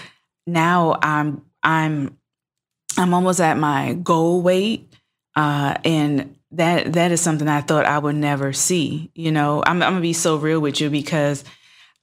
Now 0.47 0.99
I'm 1.03 1.43
I'm 1.63 2.18
I'm 2.99 3.15
almost 3.15 3.41
at 3.41 3.57
my 3.57 3.95
goal 3.95 4.43
weight. 4.43 4.93
Uh, 5.37 5.77
and 5.85 6.37
that 6.51 6.95
that 6.95 7.13
is 7.13 7.21
something 7.21 7.47
I 7.47 7.61
thought 7.61 7.85
I 7.85 7.99
would 7.99 8.17
never 8.17 8.53
see. 8.53 9.11
You 9.15 9.31
know, 9.31 9.63
I'm, 9.65 9.83
I'm 9.83 9.93
gonna 9.93 10.01
be 10.01 10.13
so 10.13 10.37
real 10.37 10.61
with 10.61 10.81
you 10.81 10.91
because 10.91 11.45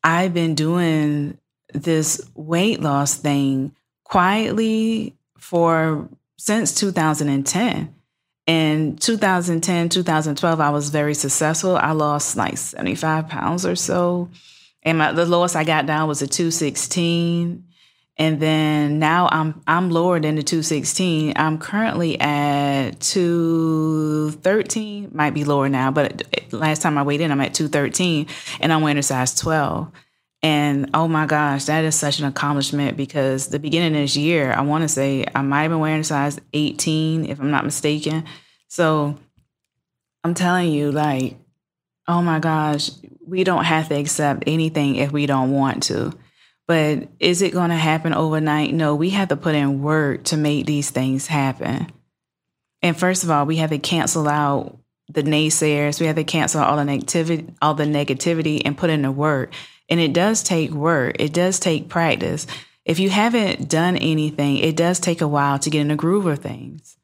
I've 0.03 0.33
been 0.33 0.55
doing 0.55 1.37
this 1.73 2.21
weight 2.33 2.79
loss 2.79 3.15
thing 3.15 3.75
quietly 4.05 5.17
for 5.37 6.07
since 6.37 6.73
2010. 6.75 7.93
In 8.47 8.95
2010, 8.97 9.89
2012, 9.89 10.59
I 10.59 10.69
was 10.69 10.89
very 10.89 11.15
successful. 11.15 11.75
I 11.75 11.91
lost 11.93 12.37
like 12.37 12.57
75 12.57 13.27
pounds 13.27 13.65
or 13.65 13.75
so. 13.75 14.29
And 14.83 14.99
my, 14.99 15.11
the 15.11 15.25
lowest 15.25 15.55
I 15.55 15.63
got 15.63 15.87
down 15.87 16.07
was 16.07 16.21
a 16.21 16.27
216 16.27 17.63
and 18.17 18.39
then 18.39 18.97
now 18.99 19.27
I'm 19.31 19.61
I'm 19.67 19.89
lower 19.89 20.19
than 20.19 20.35
the 20.35 20.43
216. 20.43 21.33
I'm 21.35 21.57
currently 21.57 22.19
at 22.19 22.99
213, 23.01 25.09
might 25.13 25.33
be 25.33 25.43
lower 25.43 25.67
now, 25.67 25.91
but 25.91 26.23
last 26.53 26.81
time 26.81 26.97
I 26.97 27.03
weighed 27.03 27.19
in, 27.21 27.31
I'm 27.31 27.41
at 27.41 27.53
213 27.53 28.27
and 28.61 28.71
I'm 28.71 28.81
wearing 28.81 28.97
a 28.97 29.03
size 29.03 29.35
12. 29.35 29.91
And 30.41 30.89
oh 30.93 31.07
my 31.07 31.25
gosh, 31.25 31.65
that 31.65 31.83
is 31.85 31.95
such 31.95 32.19
an 32.19 32.25
accomplishment 32.25 32.95
because 32.95 33.47
the 33.47 33.59
beginning 33.59 33.95
of 33.95 34.01
this 34.01 34.15
year, 34.15 34.53
I 34.53 34.61
want 34.61 34.83
to 34.83 34.87
say 34.87 35.25
I 35.33 35.41
might 35.41 35.63
have 35.63 35.71
been 35.71 35.79
wearing 35.79 36.01
a 36.01 36.03
size 36.03 36.39
18, 36.53 37.25
if 37.25 37.39
I'm 37.39 37.49
not 37.49 37.65
mistaken. 37.65 38.25
So 38.67 39.17
I'm 40.23 40.35
telling 40.35 40.71
you, 40.71 40.91
like, 40.91 41.39
oh 42.07 42.21
my 42.21 42.37
gosh, 42.39 42.91
we 43.25 43.43
don't 43.43 43.63
have 43.63 43.89
to 43.89 43.95
accept 43.95 44.43
anything 44.45 44.97
if 44.97 45.11
we 45.11 45.25
don't 45.25 45.49
want 45.51 45.81
to. 45.83 46.13
But 46.67 47.09
is 47.19 47.41
it 47.41 47.53
going 47.53 47.69
to 47.69 47.75
happen 47.75 48.13
overnight? 48.13 48.73
No, 48.73 48.95
we 48.95 49.11
have 49.11 49.29
to 49.29 49.37
put 49.37 49.55
in 49.55 49.81
work 49.81 50.23
to 50.25 50.37
make 50.37 50.65
these 50.65 50.89
things 50.89 51.27
happen. 51.27 51.91
And 52.81 52.97
first 52.97 53.23
of 53.23 53.31
all, 53.31 53.45
we 53.45 53.57
have 53.57 53.69
to 53.69 53.77
cancel 53.77 54.27
out 54.27 54.79
the 55.07 55.23
naysayers. 55.23 55.99
We 55.99 56.07
have 56.07 56.15
to 56.15 56.23
cancel 56.23 56.61
all 56.61 56.77
the 56.77 56.83
negativity, 56.83 57.53
all 57.61 57.75
the 57.75 57.83
negativity, 57.85 58.61
and 58.65 58.77
put 58.77 58.89
in 58.89 59.03
the 59.03 59.11
work. 59.11 59.53
And 59.89 59.99
it 59.99 60.13
does 60.13 60.41
take 60.41 60.71
work. 60.71 61.17
It 61.19 61.33
does 61.33 61.59
take 61.59 61.89
practice. 61.89 62.47
If 62.83 62.99
you 62.99 63.09
haven't 63.09 63.69
done 63.69 63.97
anything, 63.97 64.57
it 64.57 64.75
does 64.75 64.99
take 64.99 65.21
a 65.21 65.27
while 65.27 65.59
to 65.59 65.69
get 65.69 65.81
in 65.81 65.89
the 65.89 65.95
groove 65.95 66.25
of 66.25 66.39
things. 66.39 66.97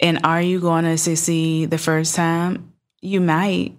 And 0.00 0.20
are 0.24 0.40
you 0.42 0.60
going 0.60 0.84
to 0.84 0.96
succeed 0.96 1.70
the 1.70 1.78
first 1.78 2.14
time? 2.14 2.72
You 3.00 3.20
might. 3.20 3.74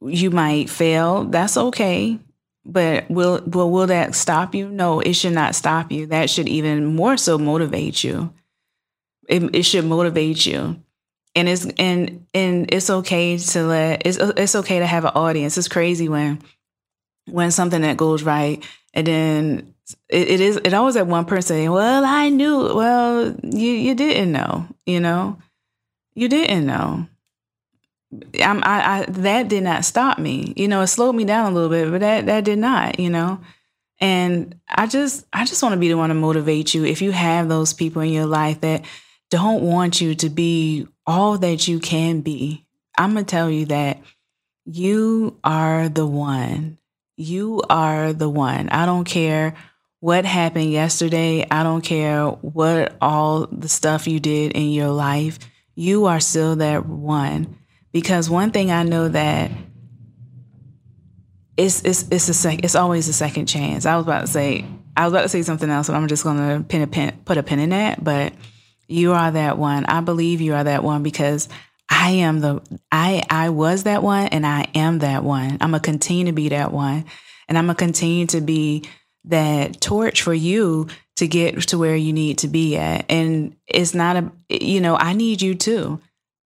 You 0.00 0.30
might 0.30 0.68
fail. 0.70 1.24
That's 1.24 1.56
okay. 1.56 2.18
But 2.66 3.10
will 3.10 3.42
will 3.46 3.70
will 3.70 3.86
that 3.88 4.14
stop 4.14 4.54
you? 4.54 4.68
No, 4.68 5.00
it 5.00 5.14
should 5.14 5.34
not 5.34 5.54
stop 5.54 5.92
you. 5.92 6.06
That 6.06 6.30
should 6.30 6.48
even 6.48 6.94
more 6.96 7.16
so 7.16 7.36
motivate 7.36 8.02
you. 8.02 8.32
It, 9.28 9.54
it 9.54 9.62
should 9.64 9.84
motivate 9.84 10.46
you. 10.46 10.80
And 11.34 11.48
it's 11.48 11.66
and 11.78 12.26
and 12.32 12.72
it's 12.72 12.88
okay 12.88 13.36
to 13.36 13.62
let 13.64 14.06
it's 14.06 14.18
it's 14.18 14.54
okay 14.54 14.78
to 14.78 14.86
have 14.86 15.04
an 15.04 15.12
audience. 15.14 15.58
It's 15.58 15.68
crazy 15.68 16.08
when 16.08 16.40
when 17.26 17.50
something 17.50 17.82
that 17.82 17.96
goes 17.96 18.22
right 18.22 18.64
and 18.94 19.06
then 19.06 19.74
it, 20.08 20.28
it 20.28 20.40
is 20.40 20.56
it 20.56 20.72
always 20.72 20.96
at 20.96 21.06
one 21.06 21.24
person 21.24 21.56
saying, 21.56 21.70
Well, 21.70 22.04
I 22.04 22.30
knew. 22.30 22.74
Well, 22.74 23.36
you 23.42 23.70
you 23.70 23.94
didn't 23.94 24.32
know, 24.32 24.66
you 24.86 25.00
know. 25.00 25.38
You 26.14 26.28
didn't 26.28 26.66
know. 26.66 27.08
I, 28.40 28.62
I, 28.64 29.04
that 29.08 29.48
did 29.48 29.62
not 29.62 29.84
stop 29.84 30.18
me. 30.18 30.52
You 30.56 30.68
know, 30.68 30.82
it 30.82 30.88
slowed 30.88 31.14
me 31.14 31.24
down 31.24 31.50
a 31.50 31.54
little 31.54 31.70
bit, 31.70 31.90
but 31.90 32.00
that 32.00 32.26
that 32.26 32.44
did 32.44 32.58
not. 32.58 32.98
You 32.98 33.10
know, 33.10 33.40
and 34.00 34.58
I 34.68 34.86
just 34.86 35.26
I 35.32 35.44
just 35.44 35.62
want 35.62 35.74
to 35.74 35.80
be 35.80 35.88
the 35.88 35.96
one 35.96 36.08
to 36.08 36.14
motivate 36.14 36.74
you. 36.74 36.84
If 36.84 37.02
you 37.02 37.12
have 37.12 37.48
those 37.48 37.72
people 37.72 38.02
in 38.02 38.10
your 38.10 38.26
life 38.26 38.60
that 38.60 38.84
don't 39.30 39.62
want 39.62 40.00
you 40.00 40.14
to 40.16 40.28
be 40.28 40.86
all 41.06 41.38
that 41.38 41.68
you 41.68 41.80
can 41.80 42.20
be, 42.20 42.66
I'm 42.96 43.14
gonna 43.14 43.24
tell 43.24 43.50
you 43.50 43.66
that 43.66 44.00
you 44.64 45.38
are 45.44 45.88
the 45.88 46.06
one. 46.06 46.78
You 47.16 47.62
are 47.70 48.12
the 48.12 48.28
one. 48.28 48.68
I 48.70 48.86
don't 48.86 49.04
care 49.04 49.54
what 50.00 50.24
happened 50.24 50.70
yesterday. 50.70 51.46
I 51.50 51.62
don't 51.62 51.82
care 51.82 52.26
what 52.26 52.96
all 53.00 53.46
the 53.46 53.68
stuff 53.68 54.06
you 54.06 54.20
did 54.20 54.52
in 54.52 54.70
your 54.70 54.88
life. 54.88 55.38
You 55.76 56.06
are 56.06 56.20
still 56.20 56.56
that 56.56 56.86
one 56.86 57.56
because 57.94 58.28
one 58.28 58.50
thing 58.50 58.72
I 58.72 58.82
know 58.82 59.08
that 59.08 59.52
it's 61.56 61.82
it's 61.84 62.06
it's 62.10 62.28
a 62.28 62.34
sec, 62.34 62.64
it's 62.64 62.74
always 62.74 63.08
a 63.08 63.12
second 63.12 63.46
chance. 63.46 63.86
I 63.86 63.96
was 63.96 64.04
about 64.04 64.22
to 64.22 64.26
say 64.26 64.66
I 64.96 65.04
was 65.04 65.12
about 65.12 65.22
to 65.22 65.28
say 65.28 65.42
something 65.42 65.70
else, 65.70 65.86
but 65.86 65.94
I'm 65.94 66.08
just 66.08 66.24
going 66.24 66.36
to 66.36 66.64
pin 66.68 66.82
a 66.82 66.86
pin 66.88 67.18
put 67.24 67.38
a 67.38 67.42
pin 67.44 67.60
in 67.60 67.70
that. 67.70 68.02
But 68.02 68.34
you 68.88 69.12
are 69.12 69.30
that 69.30 69.58
one. 69.58 69.86
I 69.86 70.00
believe 70.00 70.40
you 70.40 70.54
are 70.54 70.64
that 70.64 70.82
one 70.82 71.04
because 71.04 71.48
I 71.88 72.10
am 72.10 72.40
the 72.40 72.60
I 72.90 73.22
I 73.30 73.50
was 73.50 73.84
that 73.84 74.02
one 74.02 74.26
and 74.26 74.44
I 74.44 74.66
am 74.74 74.98
that 74.98 75.22
one. 75.22 75.52
I'm 75.52 75.70
gonna 75.70 75.80
continue 75.80 76.26
to 76.26 76.32
be 76.32 76.48
that 76.48 76.72
one, 76.72 77.04
and 77.48 77.56
I'm 77.56 77.66
gonna 77.66 77.76
continue 77.76 78.26
to 78.26 78.40
be 78.40 78.84
that 79.26 79.80
torch 79.80 80.20
for 80.22 80.34
you 80.34 80.88
to 81.16 81.28
get 81.28 81.62
to 81.68 81.78
where 81.78 81.94
you 81.94 82.12
need 82.12 82.38
to 82.38 82.48
be 82.48 82.76
at. 82.76 83.06
And 83.08 83.54
it's 83.68 83.94
not 83.94 84.16
a 84.16 84.32
you 84.48 84.80
know 84.80 84.96
I 84.96 85.12
need 85.12 85.40
you 85.40 85.54
too. 85.54 86.00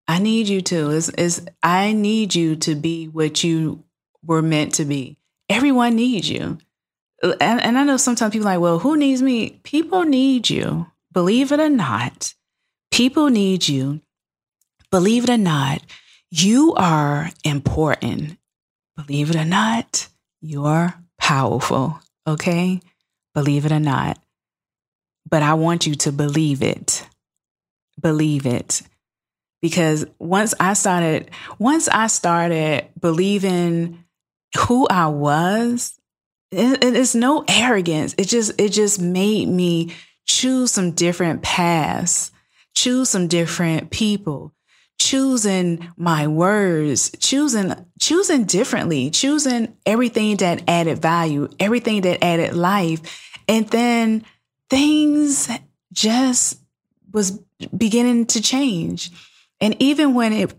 I 0.09 0.19
need 0.19 0.49
you 0.49 0.63
to. 0.63 0.91
Is 0.91 1.11
is 1.11 1.47
I 1.63 1.93
need 1.93 2.35
you 2.35 2.57
to 2.57 2.75
be 2.75 3.07
what 3.07 3.45
you 3.45 3.85
were 4.25 4.43
meant 4.43 4.75
to 4.75 4.85
be. 4.85 5.19
Everyone 5.49 5.95
needs 5.95 6.29
you. 6.29 6.59
And, 7.23 7.61
and 7.61 7.79
I 7.79 7.85
know 7.85 7.97
sometimes 7.97 8.33
people 8.33 8.49
are 8.49 8.55
like, 8.55 8.61
well, 8.61 8.79
who 8.79 8.97
needs 8.97 9.23
me? 9.23 9.61
People 9.65 10.05
need 10.05 10.49
you. 10.49 10.87
Believe 11.13 11.53
it 11.53 11.61
or 11.61 11.69
not, 11.69 12.35
people 12.91 13.29
need 13.29 13.67
you. 13.67 14.01
Believe 14.91 15.25
it 15.25 15.31
or 15.31 15.39
not, 15.39 15.83
you 16.31 16.75
are 16.75 17.31
important. 17.45 18.39
Believe 18.97 19.31
it 19.31 19.37
or 19.37 19.45
not, 19.45 20.09
you're 20.41 20.95
powerful. 21.19 21.99
Okay? 22.27 22.81
Believe 23.35 23.67
it 23.67 23.73
or 23.73 23.81
not. 23.81 24.19
But 25.29 25.43
I 25.43 25.55
want 25.55 25.87
you 25.87 25.95
to 25.97 26.13
believe 26.13 26.63
it. 26.63 27.07
Believe 28.01 28.47
it. 28.47 28.83
Because 29.61 30.07
once 30.19 30.55
I 30.61 30.75
started, 30.75 31.31
once 31.59 31.89
I 31.89 32.07
started 32.07 32.89
believing 32.99 34.05
who 34.57 34.87
I 34.89 35.09
was, 35.09 35.99
it, 36.51 36.83
it's 36.83 37.15
no 37.15 37.45
arrogance. 37.49 38.15
It 38.17 38.29
just, 38.29 38.53
it 38.59 38.71
just 38.71 39.01
made 39.01 39.49
me 39.49 39.93
choose 40.27 40.71
some 40.71 40.93
different 40.93 41.43
paths, 41.43 42.31
choose 42.75 43.11
some 43.11 43.27
different 43.27 43.91
people, 43.91 44.53
choosing 44.99 45.89
my 45.97 46.27
words, 46.27 47.11
choosing 47.19 47.75
choosing 48.01 48.45
differently, 48.45 49.11
choosing 49.11 49.77
everything 49.87 50.37
that 50.37 50.63
added 50.69 50.99
value, 50.99 51.49
everything 51.59 52.03
that 52.03 52.23
added 52.23 52.55
life. 52.55 53.41
And 53.49 53.67
then 53.69 54.25
things 54.71 55.49
just 55.93 56.61
was 57.13 57.33
beginning 57.77 58.27
to 58.27 58.43
change. 58.43 59.11
And 59.61 59.77
even 59.81 60.15
when 60.15 60.33
it 60.33 60.55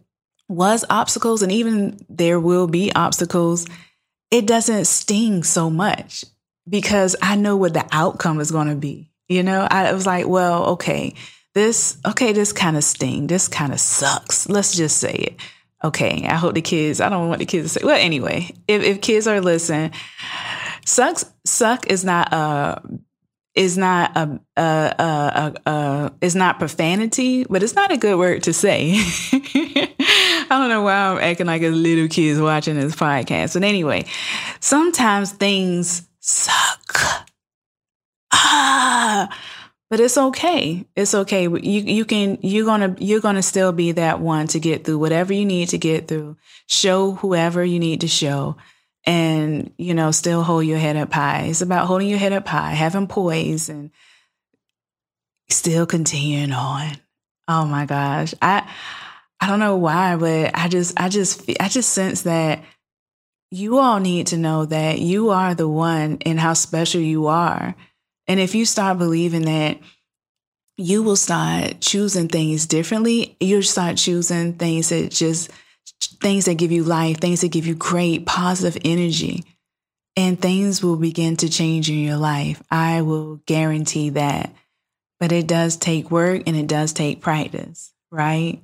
was 0.48 0.84
obstacles 0.90 1.42
and 1.42 1.52
even 1.52 2.00
there 2.10 2.40
will 2.40 2.68
be 2.68 2.92
obstacles, 2.94 3.68
it 4.32 4.46
doesn't 4.46 4.86
sting 4.86 5.44
so 5.44 5.70
much 5.70 6.26
because 6.68 7.16
I 7.22 7.36
know 7.36 7.56
what 7.56 7.74
the 7.74 7.86
outcome 7.92 8.40
is 8.40 8.52
going 8.52 8.68
to 8.68 8.76
be. 8.76 9.12
You 9.28 9.44
know, 9.44 9.68
I 9.70 9.94
was 9.94 10.06
like, 10.06 10.28
well, 10.28 10.66
okay, 10.72 11.14
this, 11.54 11.98
okay, 12.06 12.34
this 12.34 12.52
kind 12.52 12.78
of 12.78 12.84
sting. 12.84 13.28
This 13.28 13.48
kind 13.48 13.74
of 13.74 13.80
sucks. 13.80 14.50
Let's 14.50 14.76
just 14.76 14.98
say 14.98 15.14
it. 15.14 15.40
Okay. 15.84 16.26
I 16.28 16.36
hope 16.36 16.56
the 16.56 16.62
kids, 16.62 17.00
I 17.00 17.10
don't 17.10 17.30
want 17.30 17.40
the 17.40 17.46
kids 17.46 17.72
to 17.72 17.80
say, 17.80 17.86
well, 17.86 17.98
anyway, 17.98 18.54
if, 18.68 18.84
if 18.84 19.02
kids 19.02 19.28
are 19.28 19.40
listening, 19.40 19.92
sucks, 20.86 21.26
suck 21.46 21.88
is 21.88 22.04
not 22.04 22.34
a, 22.34 22.82
is 23.56 23.78
not 23.78 24.16
a, 24.16 24.40
a, 24.58 24.62
a, 24.62 25.54
a, 25.66 25.70
a 25.70 26.14
is 26.22 26.36
not 26.36 26.60
profanity, 26.60 27.46
but 27.50 27.64
it's 27.64 27.76
not 27.76 27.92
a 27.92 27.98
good 27.98 28.18
word 28.18 28.44
to 28.44 28.54
say. 28.54 28.94
I 29.32 30.46
don't 30.50 30.70
know 30.70 30.82
why 30.82 30.94
I'm 30.94 31.18
acting 31.18 31.48
like 31.48 31.62
a 31.62 31.70
little 31.70 32.08
kids 32.08 32.40
watching 32.40 32.76
this 32.76 32.96
podcast. 32.96 33.54
But 33.54 33.64
anyway, 33.64 34.06
sometimes 34.60 35.32
things 35.32 36.08
suck. 36.20 37.26
Ah, 38.32 39.36
but 39.90 40.00
it's 40.00 40.18
okay. 40.18 40.86
It's 40.96 41.16
okay. 41.16 41.44
You 41.44 41.60
you 41.60 42.06
can 42.06 42.38
you're 42.42 42.66
gonna 42.66 42.96
you're 43.00 43.22
gonna 43.22 43.42
still 43.42 43.72
be 43.72 43.92
that 43.94 44.20
one 44.20 44.48
to 44.48 44.60
get 44.60 44.86
through 44.86 45.00
whatever 45.00 45.34
you 45.34 45.46
need 45.46 45.70
to 45.70 45.78
get 45.78 46.08
through. 46.08 46.38
Show 46.68 47.14
whoever 47.14 47.64
you 47.64 47.80
need 47.80 48.02
to 48.02 48.08
show, 48.08 48.58
and 49.06 49.72
you 49.78 49.94
know 49.94 50.12
still 50.12 50.44
hold 50.44 50.66
your 50.66 50.78
head 50.78 50.96
up 50.98 51.14
high. 51.14 51.44
It's 51.44 51.62
about 51.62 51.88
holding 51.88 52.10
your 52.10 52.20
head 52.20 52.34
up 52.34 52.48
high, 52.48 52.72
having 52.72 53.08
poise, 53.08 53.70
and 53.70 53.92
still 55.50 55.86
continuing 55.86 56.52
on. 56.52 56.98
Oh 57.48 57.66
my 57.66 57.86
gosh, 57.86 58.34
I 58.42 58.70
I 59.40 59.48
don't 59.48 59.60
know 59.60 59.78
why, 59.78 60.16
but 60.16 60.52
I 60.54 60.68
just 60.68 61.00
I 61.00 61.10
just 61.10 61.50
I 61.60 61.68
just 61.70 61.90
sense 61.90 62.24
that 62.24 62.64
you 63.52 63.80
all 63.80 64.00
need 64.00 64.28
to 64.28 64.38
know 64.38 64.66
that 64.66 65.00
you 65.00 65.30
are 65.30 65.56
the 65.56 65.68
one 65.68 66.20
and 66.26 66.40
how 66.40 66.54
special 66.54 67.02
you 67.02 67.28
are 67.28 67.76
and 68.30 68.40
if 68.40 68.54
you 68.54 68.64
start 68.64 69.00
believing 69.00 69.42
that, 69.42 69.80
you 70.78 71.02
will 71.02 71.16
start 71.16 71.82
choosing 71.82 72.28
things 72.28 72.68
differently. 72.68 73.36
You'll 73.40 73.64
start 73.64 73.98
choosing 73.98 74.54
things 74.54 74.90
that 74.90 75.10
just 75.10 75.50
things 76.20 76.46
that 76.46 76.56
give 76.56 76.72
you 76.72 76.84
life, 76.84 77.20
things 77.20 77.42
that 77.42 77.52
give 77.52 77.66
you 77.66 77.76
great 77.76 78.26
positive 78.26 78.82
energy. 78.84 79.44
And 80.16 80.40
things 80.40 80.84
will 80.84 80.98
begin 80.98 81.38
to 81.38 81.50
change 81.50 81.90
in 81.90 82.00
your 82.00 82.18
life. 82.18 82.62
I 82.70 83.02
will 83.02 83.38
guarantee 83.46 84.10
that. 84.12 84.54
But 85.20 85.32
it 85.32 85.48
does 85.48 85.78
take 85.78 86.12
work 86.12 86.44
and 86.48 86.56
it 86.56 86.68
does 86.68 86.94
take 86.94 87.22
practice, 87.22 87.94
right? 88.12 88.62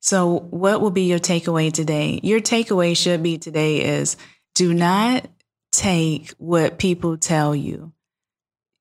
So, 0.00 0.40
what 0.50 0.80
will 0.80 0.90
be 0.90 1.04
your 1.04 1.18
takeaway 1.18 1.72
today? 1.72 2.20
Your 2.22 2.40
takeaway 2.40 2.96
should 2.96 3.22
be 3.22 3.38
today 3.38 3.98
is 3.98 4.16
do 4.54 4.74
not 4.74 5.26
take 5.72 6.30
what 6.38 6.78
people 6.78 7.16
tell 7.16 7.54
you 7.54 7.92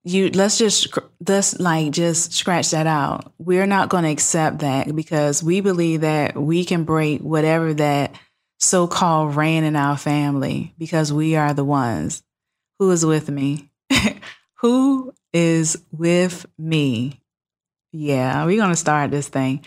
you 0.04 0.30
let's 0.32 0.58
just 0.58 0.88
let's 1.26 1.60
like 1.60 1.92
just 1.92 2.34
scratch 2.34 2.72
that 2.72 2.88
out. 2.88 3.34
We're 3.38 3.66
not 3.66 3.90
going 3.90 4.04
to 4.04 4.10
accept 4.10 4.60
that 4.60 4.94
because 4.96 5.42
we 5.42 5.62
believe 5.62 6.02
that 6.02 6.36
we 6.36 6.66
can 6.66 6.84
break 6.84 7.22
whatever 7.22 7.74
that 7.76 8.16
so-called 8.60 9.36
reign 9.36 9.64
in 9.64 9.76
our 9.76 9.98
family 9.98 10.74
because 10.78 11.12
we 11.12 11.36
are 11.36 11.54
the 11.54 11.64
ones 11.64 12.24
who 12.80 12.92
is 12.92 13.06
with 13.06 13.30
me. 13.30 13.70
who 14.56 15.14
is 15.32 15.82
with 15.92 16.46
me? 16.58 17.22
Yeah, 17.92 18.46
we're 18.46 18.58
going 18.58 18.72
to 18.72 18.76
start 18.76 19.12
this 19.12 19.28
thing. 19.28 19.64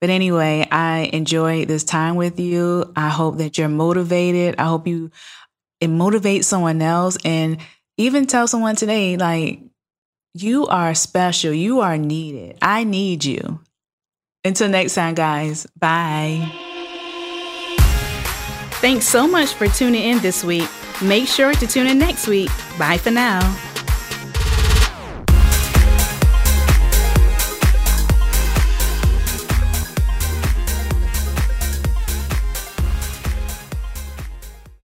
But 0.00 0.10
anyway, 0.10 0.66
I 0.70 1.10
enjoyed 1.12 1.68
this 1.68 1.84
time 1.84 2.16
with 2.16 2.38
you. 2.38 2.92
I 2.96 3.08
hope 3.08 3.38
that 3.38 3.56
you're 3.56 3.68
motivated. 3.68 4.56
I 4.58 4.64
hope 4.64 4.86
you 4.86 5.10
it 5.80 5.88
motivates 5.88 6.44
someone 6.44 6.80
else 6.80 7.18
and 7.24 7.58
even 7.98 8.26
tell 8.26 8.46
someone 8.48 8.76
today 8.76 9.16
like 9.16 9.60
you 10.42 10.66
are 10.66 10.94
special. 10.94 11.52
You 11.52 11.80
are 11.80 11.96
needed. 11.96 12.58
I 12.62 12.84
need 12.84 13.24
you. 13.24 13.60
Until 14.44 14.68
next 14.68 14.94
time, 14.94 15.14
guys. 15.14 15.66
Bye. 15.78 16.52
Thanks 18.80 19.08
so 19.08 19.26
much 19.26 19.54
for 19.54 19.66
tuning 19.68 20.02
in 20.02 20.18
this 20.18 20.44
week. 20.44 20.68
Make 21.02 21.26
sure 21.26 21.52
to 21.54 21.66
tune 21.66 21.86
in 21.86 21.98
next 21.98 22.28
week. 22.28 22.50
Bye 22.78 22.98
for 22.98 23.10
now. 23.10 23.40